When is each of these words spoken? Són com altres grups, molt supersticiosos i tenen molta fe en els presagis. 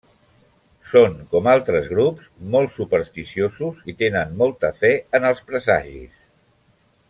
Són 0.93 1.11
com 1.33 1.49
altres 1.51 1.89
grups, 1.91 2.31
molt 2.57 2.73
supersticiosos 2.77 3.85
i 3.93 3.95
tenen 4.03 4.35
molta 4.43 4.73
fe 4.81 4.93
en 5.21 5.33
els 5.33 5.45
presagis. 5.53 6.27